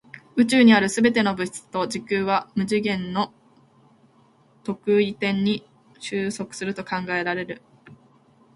[0.35, 3.31] 宇宙にある全ての物質と時空は無次元の
[4.63, 7.61] 特異点に収束すると考えられる。